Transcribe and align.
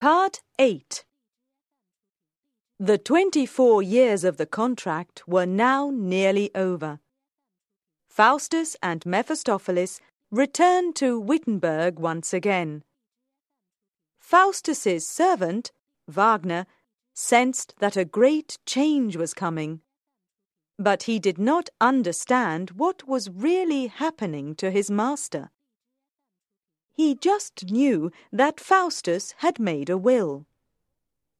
Part 0.00 0.42
8 0.60 1.04
The 2.78 2.98
24 2.98 3.82
years 3.82 4.22
of 4.22 4.36
the 4.36 4.46
contract 4.46 5.26
were 5.26 5.44
now 5.44 5.90
nearly 5.92 6.54
over. 6.54 7.00
Faustus 8.08 8.76
and 8.80 9.04
Mephistopheles 9.04 10.00
returned 10.30 10.94
to 10.96 11.18
Wittenberg 11.18 11.98
once 11.98 12.32
again. 12.32 12.84
Faustus's 14.20 15.08
servant, 15.08 15.72
Wagner, 16.06 16.66
sensed 17.12 17.74
that 17.80 17.96
a 17.96 18.04
great 18.04 18.58
change 18.66 19.16
was 19.16 19.34
coming. 19.34 19.80
But 20.78 21.02
he 21.02 21.18
did 21.18 21.38
not 21.38 21.70
understand 21.80 22.70
what 22.70 23.08
was 23.08 23.28
really 23.28 23.88
happening 23.88 24.54
to 24.56 24.70
his 24.70 24.92
master. 24.92 25.50
He 26.98 27.14
just 27.14 27.70
knew 27.70 28.10
that 28.32 28.58
Faustus 28.58 29.32
had 29.36 29.60
made 29.60 29.88
a 29.88 29.96
will. 29.96 30.46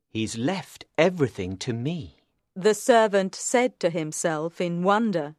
He's 0.09 0.39
left 0.39 0.85
everything 0.97 1.57
to 1.57 1.73
me. 1.73 2.19
The 2.55 2.75
servant 2.75 3.35
said 3.35 3.81
to 3.81 3.91
himself 3.91 4.61
in 4.61 4.85
wonder. 4.85 5.35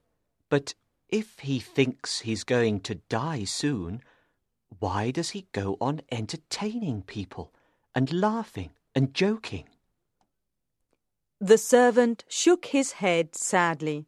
But 0.49 0.73
if 1.07 1.39
he 1.39 1.61
thinks 1.61 2.19
he's 2.19 2.43
going 2.43 2.81
to 2.81 2.95
die 2.95 3.45
soon, 3.45 4.03
why 4.79 5.11
does 5.11 5.29
he 5.29 5.47
go 5.53 5.77
on 5.79 6.01
entertaining 6.11 7.03
people 7.03 7.53
and 7.95 8.11
laughing 8.11 8.71
and 8.93 9.13
joking? 9.13 9.69
The 11.39 11.57
servant 11.57 12.25
shook 12.27 12.65
his 12.65 12.91
head 12.91 13.35
sadly. 13.35 14.07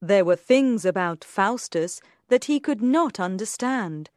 There 0.00 0.24
were 0.24 0.36
things 0.36 0.86
about 0.86 1.22
Faustus 1.22 2.00
that 2.28 2.46
he 2.46 2.58
could 2.58 2.80
not 2.80 3.20
understand 3.20 4.08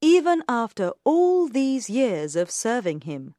even 0.00 0.42
after 0.48 0.92
all 1.04 1.48
these 1.48 1.90
years 1.90 2.36
of 2.36 2.50
serving 2.50 3.02
him. 3.02 3.34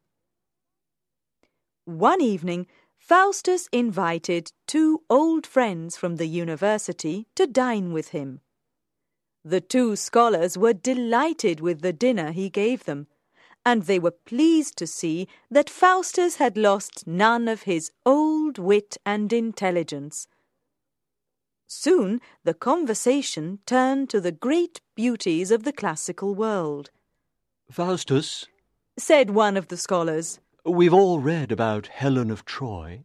One 1.85 2.21
evening, 2.21 2.67
Faustus 2.97 3.67
invited 3.71 4.51
two 4.67 5.01
old 5.09 5.47
friends 5.47 5.97
from 5.97 6.17
the 6.17 6.27
university 6.27 7.27
to 7.35 7.47
dine 7.47 7.93
with 7.93 8.09
him. 8.09 8.41
The 9.43 9.61
two 9.61 9.95
scholars 9.95 10.57
were 10.57 10.73
delighted 10.73 11.59
with 11.61 11.81
the 11.81 11.93
dinner 11.93 12.31
he 12.31 12.49
gave 12.49 12.83
them, 12.83 13.07
and 13.65 13.83
they 13.83 13.99
were 13.99 14.11
pleased 14.11 14.77
to 14.77 14.87
see 14.87 15.27
that 15.49 15.69
Faustus 15.69 16.35
had 16.35 16.57
lost 16.57 17.07
none 17.07 17.47
of 17.47 17.63
his 17.63 17.91
old 18.05 18.57
wit 18.57 18.97
and 19.05 19.31
intelligence 19.31 20.27
Soon 21.71 22.19
the 22.43 22.55
conversation 22.55 23.59
turned 23.67 24.09
to 24.09 24.19
the 24.19 24.31
great 24.31 24.81
beauties 24.95 25.51
of 25.51 25.63
the 25.63 25.71
classical 25.71 26.33
world. 26.33 26.89
Faustus, 27.69 28.47
said 28.97 29.29
one 29.29 29.55
of 29.55 29.67
the 29.67 29.77
scholars, 29.77 30.39
we've 30.65 30.95
all 30.95 31.19
read 31.19 31.51
about 31.51 31.85
Helen 31.85 32.31
of 32.31 32.43
Troy. 32.43 33.03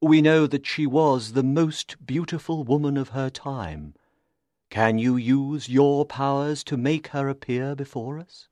We 0.00 0.22
know 0.22 0.46
that 0.46 0.66
she 0.66 0.86
was 0.86 1.34
the 1.34 1.42
most 1.42 2.06
beautiful 2.06 2.64
woman 2.64 2.96
of 2.96 3.10
her 3.10 3.28
time. 3.28 3.92
Can 4.70 4.98
you 4.98 5.18
use 5.18 5.68
your 5.68 6.06
powers 6.06 6.64
to 6.64 6.78
make 6.78 7.08
her 7.08 7.28
appear 7.28 7.74
before 7.74 8.18
us? 8.18 8.48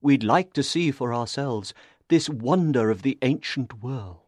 We'd 0.00 0.24
like 0.24 0.54
to 0.54 0.62
see 0.62 0.90
for 0.90 1.12
ourselves 1.12 1.74
this 2.08 2.30
wonder 2.30 2.90
of 2.90 3.02
the 3.02 3.18
ancient 3.20 3.82
world. 3.82 4.21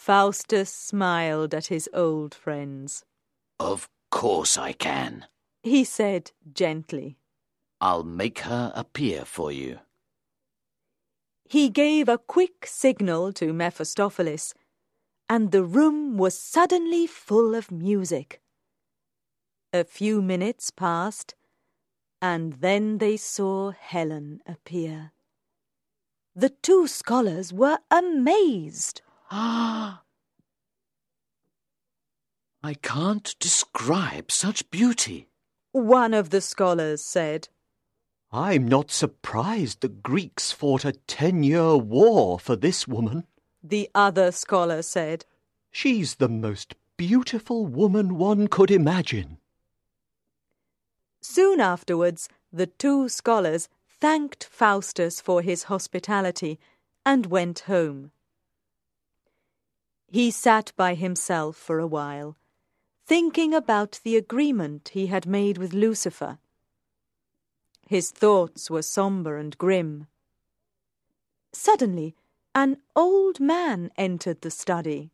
Faustus 0.00 0.72
smiled 0.72 1.52
at 1.52 1.66
his 1.66 1.86
old 1.92 2.34
friends. 2.34 3.04
Of 3.58 3.86
course 4.10 4.56
I 4.56 4.72
can, 4.72 5.26
he 5.62 5.84
said 5.84 6.32
gently. 6.54 7.18
I'll 7.82 8.02
make 8.02 8.38
her 8.38 8.72
appear 8.74 9.26
for 9.26 9.52
you. 9.52 9.80
He 11.44 11.68
gave 11.68 12.08
a 12.08 12.16
quick 12.16 12.64
signal 12.64 13.34
to 13.34 13.52
Mephistopheles, 13.52 14.54
and 15.28 15.52
the 15.52 15.64
room 15.64 16.16
was 16.16 16.34
suddenly 16.34 17.06
full 17.06 17.54
of 17.54 17.70
music. 17.70 18.40
A 19.74 19.84
few 19.84 20.22
minutes 20.22 20.70
passed, 20.70 21.34
and 22.22 22.54
then 22.54 22.96
they 22.98 23.18
saw 23.18 23.72
Helen 23.72 24.40
appear. 24.46 25.12
The 26.34 26.48
two 26.48 26.86
scholars 26.86 27.52
were 27.52 27.80
amazed. 27.90 29.02
Ah! 29.30 30.02
I 32.62 32.74
can't 32.74 33.34
describe 33.38 34.30
such 34.30 34.70
beauty. 34.70 35.28
One 35.72 36.12
of 36.12 36.30
the 36.30 36.40
scholars 36.40 37.02
said. 37.02 37.48
I'm 38.32 38.68
not 38.68 38.90
surprised 38.90 39.80
the 39.80 39.88
Greeks 39.88 40.52
fought 40.52 40.84
a 40.84 40.92
ten-year 40.92 41.76
war 41.76 42.38
for 42.38 42.54
this 42.54 42.86
woman. 42.86 43.24
The 43.62 43.88
other 43.94 44.30
scholar 44.30 44.82
said. 44.82 45.24
She's 45.70 46.16
the 46.16 46.28
most 46.28 46.74
beautiful 46.96 47.66
woman 47.66 48.18
one 48.18 48.48
could 48.48 48.70
imagine. 48.70 49.38
Soon 51.20 51.60
afterwards, 51.60 52.28
the 52.52 52.66
two 52.66 53.08
scholars 53.08 53.68
thanked 53.88 54.44
Faustus 54.44 55.20
for 55.20 55.42
his 55.42 55.64
hospitality 55.64 56.58
and 57.06 57.26
went 57.26 57.60
home. 57.60 58.10
He 60.12 60.32
sat 60.32 60.72
by 60.76 60.94
himself 60.94 61.56
for 61.56 61.78
a 61.78 61.86
while, 61.86 62.36
thinking 63.06 63.54
about 63.54 64.00
the 64.02 64.16
agreement 64.16 64.90
he 64.92 65.06
had 65.06 65.24
made 65.24 65.56
with 65.56 65.72
Lucifer. 65.72 66.38
His 67.86 68.10
thoughts 68.10 68.68
were 68.68 68.82
sombre 68.82 69.38
and 69.38 69.56
grim. 69.56 70.08
Suddenly, 71.52 72.16
an 72.56 72.78
old 72.96 73.38
man 73.38 73.90
entered 73.96 74.40
the 74.40 74.50
study. 74.50 75.12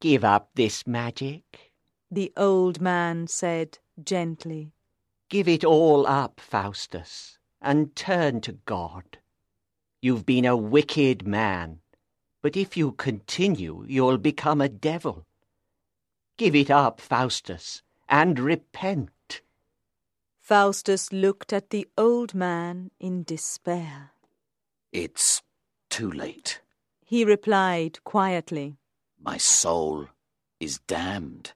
Give 0.00 0.24
up 0.24 0.50
this 0.54 0.86
magic, 0.86 1.72
the 2.10 2.32
old 2.36 2.82
man 2.82 3.26
said 3.26 3.78
gently. 4.02 4.72
Give 5.30 5.48
it 5.48 5.64
all 5.64 6.06
up, 6.06 6.38
Faustus, 6.38 7.38
and 7.62 7.96
turn 7.96 8.42
to 8.42 8.52
God. 8.66 9.18
You've 10.02 10.26
been 10.26 10.44
a 10.44 10.56
wicked 10.56 11.26
man 11.26 11.81
but 12.42 12.56
if 12.56 12.76
you 12.76 12.92
continue, 12.92 13.84
you'll 13.88 14.18
become 14.18 14.60
a 14.60 14.68
devil. 14.68 15.24
Give 16.36 16.54
it 16.56 16.70
up, 16.70 17.00
Faustus, 17.00 17.82
and 18.08 18.38
repent. 18.38 19.42
Faustus 20.40 21.12
looked 21.12 21.52
at 21.52 21.70
the 21.70 21.86
old 21.96 22.34
man 22.34 22.90
in 22.98 23.22
despair. 23.22 24.10
It's 24.92 25.42
too 25.88 26.10
late, 26.10 26.60
he 27.04 27.24
replied 27.24 28.02
quietly. 28.02 28.76
My 29.20 29.38
soul 29.38 30.08
is 30.58 30.80
damned. 30.80 31.52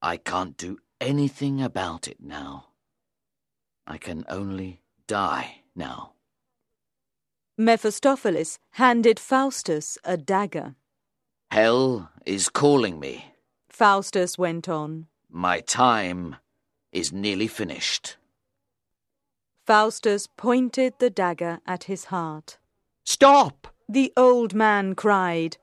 I 0.00 0.16
can't 0.16 0.56
do 0.56 0.78
anything 1.00 1.60
about 1.60 2.08
it 2.08 2.18
now. 2.20 2.68
I 3.86 3.98
can 3.98 4.24
only 4.28 4.80
die 5.06 5.62
now. 5.74 6.15
Mephistopheles 7.58 8.58
handed 8.72 9.18
Faustus 9.18 9.96
a 10.04 10.18
dagger. 10.18 10.74
Hell 11.50 12.10
is 12.26 12.50
calling 12.50 13.00
me. 13.00 13.32
Faustus 13.70 14.36
went 14.36 14.68
on. 14.68 15.06
My 15.30 15.60
time 15.60 16.36
is 16.92 17.12
nearly 17.12 17.46
finished. 17.46 18.18
Faustus 19.66 20.28
pointed 20.36 20.94
the 20.98 21.08
dagger 21.08 21.60
at 21.66 21.84
his 21.84 22.06
heart. 22.06 22.58
Stop! 23.04 23.68
The 23.88 24.12
old 24.18 24.52
man 24.52 24.94
cried. 24.94 25.56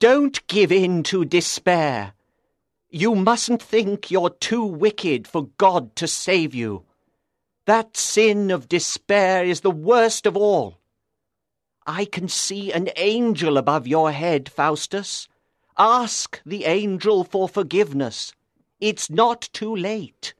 Don't 0.00 0.46
give 0.46 0.72
in 0.72 1.02
to 1.04 1.26
despair. 1.26 2.14
You 2.88 3.14
mustn't 3.14 3.62
think 3.62 4.10
you're 4.10 4.30
too 4.30 4.64
wicked 4.64 5.28
for 5.28 5.48
God 5.58 5.94
to 5.96 6.06
save 6.08 6.54
you. 6.54 6.84
That 7.66 7.98
sin 7.98 8.50
of 8.50 8.68
despair 8.68 9.44
is 9.44 9.60
the 9.60 9.70
worst 9.70 10.24
of 10.24 10.36
all. 10.36 10.78
I 11.86 12.04
can 12.06 12.28
see 12.28 12.72
an 12.72 12.88
angel 12.96 13.56
above 13.56 13.86
your 13.86 14.12
head, 14.12 14.48
Faustus. 14.48 15.28
Ask 15.76 16.40
the 16.46 16.64
angel 16.64 17.24
for 17.24 17.48
forgiveness. 17.48 18.32
It's 18.80 19.10
not 19.10 19.48
too 19.52 19.74
late. 19.74 20.34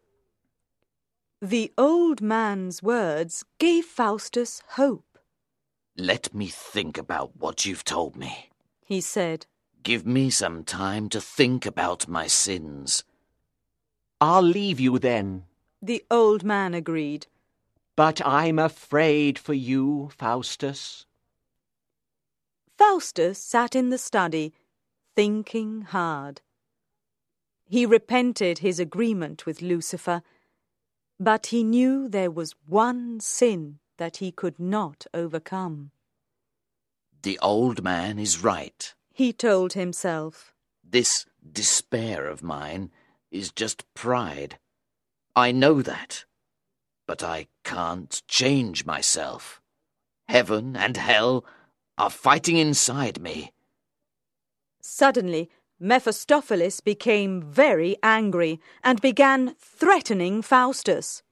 The 1.42 1.72
old 1.76 2.22
man's 2.22 2.82
words 2.82 3.44
gave 3.58 3.84
Faustus 3.84 4.62
hope. 4.70 5.18
Let 5.96 6.32
me 6.32 6.46
think 6.46 6.96
about 6.96 7.36
what 7.36 7.66
you've 7.66 7.84
told 7.84 8.16
me, 8.16 8.50
he 8.86 9.00
said. 9.00 9.46
Give 9.82 10.06
me 10.06 10.30
some 10.30 10.64
time 10.64 11.08
to 11.10 11.20
think 11.20 11.66
about 11.66 12.08
my 12.08 12.26
sins. 12.26 13.04
I'll 14.20 14.42
leave 14.42 14.80
you 14.80 14.98
then, 14.98 15.44
the 15.82 16.02
old 16.10 16.42
man 16.42 16.72
agreed. 16.72 17.26
But 17.94 18.24
I'm 18.24 18.58
afraid 18.58 19.38
for 19.38 19.52
you, 19.52 20.10
Faustus. 20.16 21.04
Faustus 22.76 23.38
sat 23.38 23.76
in 23.76 23.90
the 23.90 23.98
study, 23.98 24.52
thinking 25.14 25.82
hard. 25.82 26.40
He 27.66 27.86
repented 27.86 28.58
his 28.58 28.78
agreement 28.78 29.46
with 29.46 29.62
Lucifer, 29.62 30.22
but 31.18 31.46
he 31.46 31.62
knew 31.62 32.08
there 32.08 32.30
was 32.30 32.54
one 32.66 33.20
sin 33.20 33.78
that 33.96 34.18
he 34.18 34.32
could 34.32 34.58
not 34.58 35.06
overcome. 35.14 35.90
The 37.22 37.38
old 37.40 37.82
man 37.82 38.18
is 38.18 38.42
right. 38.42 38.94
He 39.12 39.32
told 39.32 39.72
himself. 39.72 40.52
This 40.82 41.24
despair 41.52 42.26
of 42.26 42.42
mine 42.42 42.90
is 43.30 43.50
just 43.50 43.84
pride. 43.94 44.58
I 45.34 45.52
know 45.52 45.80
that. 45.82 46.24
But 47.06 47.22
I 47.22 47.46
can't 47.64 48.22
change 48.28 48.84
myself. 48.84 49.60
Heaven 50.28 50.76
and 50.76 50.96
hell 50.96 51.44
are 51.98 52.10
fighting 52.10 52.56
inside 52.56 53.20
me. 53.20 53.52
Suddenly, 54.80 55.50
Mephistopheles 55.80 56.80
became 56.80 57.42
very 57.42 57.96
angry 58.02 58.60
and 58.82 59.00
began 59.00 59.54
threatening 59.58 60.40
Faustus. 60.42 61.22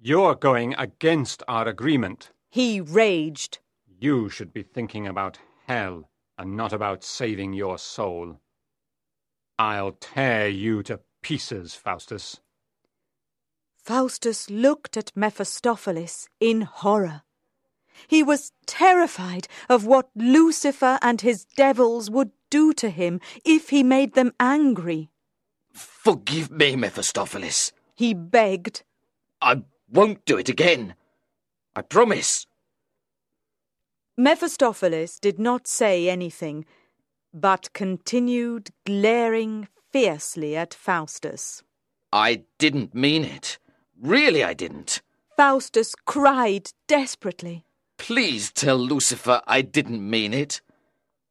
You're 0.00 0.34
going 0.34 0.74
against 0.74 1.42
our 1.48 1.66
agreement. 1.66 2.30
He 2.50 2.80
raged. 2.80 3.58
You 3.98 4.28
should 4.28 4.52
be 4.52 4.62
thinking 4.62 5.06
about 5.06 5.38
hell 5.66 6.10
and 6.36 6.56
not 6.56 6.72
about 6.72 7.04
saving 7.04 7.52
your 7.52 7.78
soul. 7.78 8.40
I'll 9.58 9.92
tear 9.92 10.48
you 10.48 10.82
to 10.84 11.00
pieces, 11.22 11.74
Faustus. 11.74 12.40
Faustus 13.76 14.50
looked 14.50 14.96
at 14.96 15.12
Mephistopheles 15.14 16.28
in 16.40 16.62
horror. 16.62 17.22
He 18.08 18.22
was 18.22 18.52
terrified 18.66 19.48
of 19.68 19.86
what 19.86 20.08
Lucifer 20.14 20.98
and 21.02 21.20
his 21.20 21.44
devils 21.44 22.10
would 22.10 22.30
do 22.50 22.72
to 22.74 22.90
him 22.90 23.20
if 23.44 23.70
he 23.70 23.82
made 23.82 24.14
them 24.14 24.32
angry. 24.38 25.10
Forgive 25.72 26.50
me, 26.50 26.76
Mephistopheles. 26.76 27.72
He 27.94 28.14
begged. 28.14 28.82
I 29.40 29.62
won't 29.90 30.24
do 30.24 30.38
it 30.38 30.48
again. 30.48 30.94
I 31.74 31.82
promise. 31.82 32.46
Mephistopheles 34.16 35.18
did 35.18 35.38
not 35.38 35.66
say 35.66 36.08
anything, 36.08 36.64
but 37.32 37.72
continued 37.72 38.70
glaring 38.86 39.68
fiercely 39.90 40.56
at 40.56 40.72
Faustus. 40.72 41.62
I 42.12 42.44
didn't 42.58 42.94
mean 42.94 43.24
it. 43.24 43.58
Really, 44.00 44.44
I 44.44 44.54
didn't. 44.54 45.02
Faustus 45.36 45.96
cried 46.04 46.70
desperately. 46.86 47.64
Please 48.04 48.52
tell 48.52 48.76
Lucifer 48.76 49.40
I 49.46 49.62
didn't 49.62 50.10
mean 50.10 50.34
it. 50.34 50.60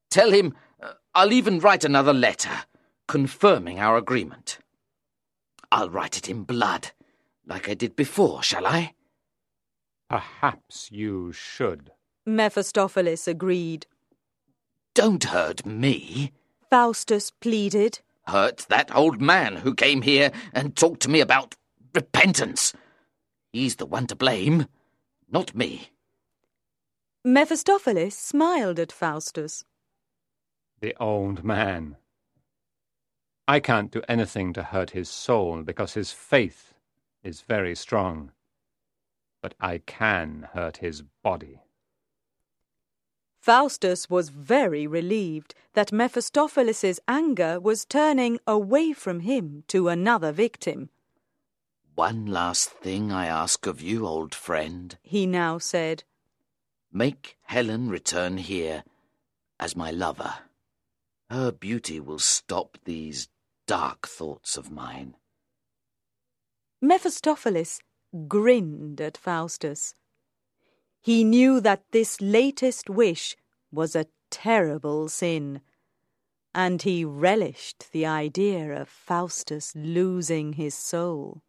Tell 0.10 0.32
him 0.32 0.56
uh, 0.82 0.94
I'll 1.14 1.32
even 1.32 1.60
write 1.60 1.84
another 1.84 2.14
letter 2.14 2.64
confirming 3.08 3.80
our 3.80 3.96
agreement. 3.96 4.58
I'll 5.72 5.92
write 5.92 6.18
it 6.18 6.28
in 6.28 6.46
blood, 6.46 6.90
like 7.46 7.70
I 7.70 7.76
did 7.76 7.96
before, 7.96 8.42
shall 8.42 8.66
I? 8.66 8.96
Perhaps 10.10 10.90
you 10.92 11.32
should. 11.32 11.92
Mephistopheles 12.26 13.28
agreed. 13.28 13.86
Don't 14.96 15.26
hurt 15.26 15.68
me. 15.68 16.32
Faustus 16.72 17.30
pleaded. 17.30 18.00
Hurt 18.26 18.66
that 18.70 18.96
old 18.96 19.22
man 19.22 19.58
who 19.58 19.76
came 19.76 20.02
here 20.02 20.32
and 20.54 20.76
talked 20.76 21.04
to 21.04 21.10
me 21.12 21.20
about 21.20 21.54
repentance. 21.94 22.74
He's 23.52 23.76
the 23.76 23.86
one 23.86 24.08
to 24.08 24.16
blame, 24.16 24.66
not 25.30 25.54
me. 25.54 25.93
Mephistopheles 27.26 28.16
smiled 28.16 28.80
at 28.80 28.92
Faustus. 28.92 29.64
The 30.82 30.94
old 31.00 31.42
man. 31.42 31.96
I 33.48 33.62
can't 33.62 33.92
do 33.92 34.02
anything 34.10 34.52
to 34.54 34.64
hurt 34.64 34.90
his 34.90 35.08
soul 35.08 35.64
because 35.64 35.94
his 35.94 36.12
faith 36.12 36.74
is 37.24 37.40
very 37.40 37.76
strong. 37.76 38.34
But 39.42 39.54
I 39.62 39.78
can 39.86 40.50
hurt 40.54 40.78
his 40.78 41.02
body. 41.24 41.62
Faustus 43.40 44.10
was 44.10 44.28
very 44.28 44.86
relieved 44.86 45.56
that 45.74 45.94
Mephistopheles' 45.94 47.00
anger 47.08 47.58
was 47.58 47.86
turning 47.86 48.40
away 48.46 48.92
from 48.92 49.22
him 49.22 49.64
to 49.70 49.88
another 49.88 50.34
victim. 50.34 50.90
One 51.96 52.26
last 52.26 52.70
thing 52.70 53.14
I 53.14 53.28
ask 53.28 53.66
of 53.66 53.82
you, 53.82 54.06
old 54.06 54.36
friend, 54.36 54.98
he 55.04 55.26
now 55.26 55.58
said. 55.58 56.04
Make 56.96 57.38
Helen 57.42 57.90
return 57.90 58.38
here 58.38 58.84
as 59.60 59.76
my 59.76 59.90
lover. 59.90 60.36
Her 61.28 61.52
beauty 61.52 62.00
will 62.00 62.20
stop 62.20 62.78
these 62.86 63.30
dark 63.66 64.08
thoughts 64.08 64.58
of 64.58 64.70
mine. 64.70 65.16
Mephistopheles 66.80 67.80
grinned 68.28 69.02
at 69.02 69.18
Faustus. 69.18 69.96
He 71.02 71.24
knew 71.24 71.60
that 71.62 71.84
this 71.92 72.22
latest 72.22 72.92
wish 72.92 73.36
was 73.72 73.96
a 73.96 74.06
terrible 74.30 75.10
sin, 75.10 75.62
and 76.54 76.84
he 76.84 77.04
relished 77.04 77.92
the 77.92 78.06
idea 78.06 78.80
of 78.80 78.88
Faustus 78.88 79.74
losing 79.76 80.54
his 80.54 80.76
soul. 80.76 81.42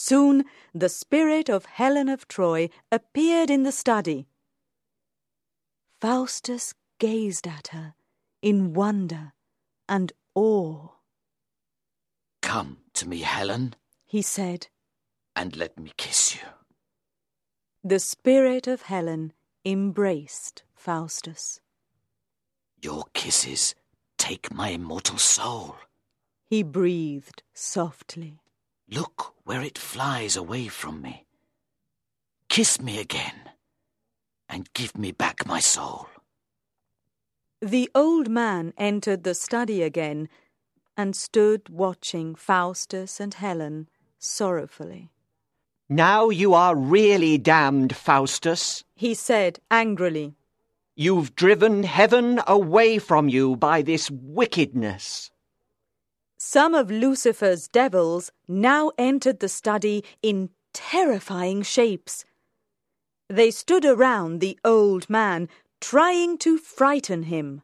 Soon 0.00 0.44
the 0.72 0.88
spirit 0.88 1.48
of 1.50 1.66
Helen 1.66 2.08
of 2.08 2.28
Troy 2.28 2.70
appeared 2.92 3.50
in 3.50 3.64
the 3.64 3.72
study. 3.72 4.28
Faustus 6.00 6.72
gazed 7.00 7.48
at 7.48 7.68
her 7.68 7.94
in 8.40 8.74
wonder 8.74 9.32
and 9.88 10.12
awe. 10.36 10.90
Come 12.42 12.78
to 12.94 13.08
me, 13.08 13.22
Helen, 13.22 13.74
he 14.06 14.22
said, 14.22 14.68
and 15.34 15.56
let 15.56 15.76
me 15.76 15.92
kiss 15.96 16.36
you. 16.36 16.48
The 17.82 17.98
spirit 17.98 18.68
of 18.68 18.82
Helen 18.82 19.32
embraced 19.64 20.62
Faustus. 20.76 21.60
Your 22.80 23.02
kisses 23.14 23.74
take 24.16 24.54
my 24.54 24.68
immortal 24.68 25.18
soul. 25.18 25.76
He 26.46 26.62
breathed 26.62 27.42
softly. 27.52 28.40
Look 28.90 29.34
where 29.44 29.62
it 29.62 29.76
flies 29.78 30.36
away 30.36 30.68
from 30.68 31.02
me. 31.02 31.26
Kiss 32.48 32.80
me 32.80 32.98
again 32.98 33.50
and 34.48 34.72
give 34.72 34.96
me 34.96 35.12
back 35.12 35.46
my 35.46 35.60
soul. 35.60 36.08
The 37.60 37.90
old 37.94 38.28
man 38.28 38.72
entered 38.78 39.24
the 39.24 39.34
study 39.34 39.82
again 39.82 40.28
and 40.96 41.14
stood 41.14 41.68
watching 41.68 42.34
Faustus 42.34 43.20
and 43.20 43.34
Helen 43.34 43.88
sorrowfully. 44.18 45.10
Now 45.88 46.30
you 46.30 46.54
are 46.54 46.76
really 46.76 47.36
damned, 47.38 47.94
Faustus, 47.94 48.84
he 48.94 49.14
said 49.14 49.58
angrily. 49.70 50.34
You've 50.96 51.34
driven 51.34 51.82
heaven 51.82 52.40
away 52.46 52.98
from 52.98 53.28
you 53.28 53.56
by 53.56 53.82
this 53.82 54.10
wickedness. 54.10 55.30
Some 56.50 56.72
of 56.74 56.90
Lucifer's 56.90 57.68
devils 57.68 58.32
now 58.48 58.90
entered 58.96 59.40
the 59.40 59.50
study 59.50 60.02
in 60.22 60.48
terrifying 60.72 61.60
shapes. 61.60 62.24
They 63.28 63.50
stood 63.50 63.84
around 63.84 64.40
the 64.40 64.58
old 64.64 65.10
man, 65.10 65.50
trying 65.78 66.38
to 66.38 66.56
frighten 66.56 67.24
him. 67.24 67.60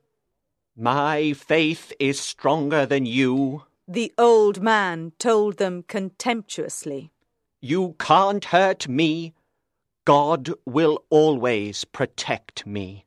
My 0.76 1.32
faith 1.32 1.94
is 1.98 2.20
stronger 2.20 2.84
than 2.84 3.06
you, 3.06 3.62
the 3.88 4.12
old 4.18 4.60
man 4.60 5.12
told 5.18 5.56
them 5.56 5.84
contemptuously. 5.88 7.10
You 7.62 7.96
can't 7.98 8.44
hurt 8.44 8.86
me. 8.86 9.32
God 10.04 10.52
will 10.66 11.04
always 11.08 11.86
protect 11.86 12.66
me. 12.66 13.03